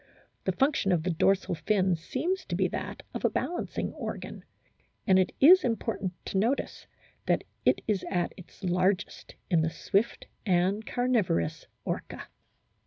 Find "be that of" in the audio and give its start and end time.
2.55-3.23